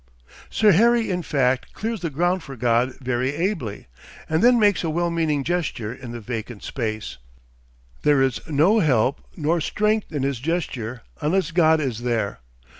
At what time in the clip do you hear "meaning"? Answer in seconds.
5.11-5.43